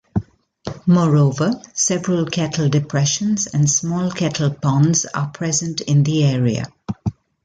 [0.87, 6.65] Moreover, several kettle depressions and small kettle ponds are present in the area.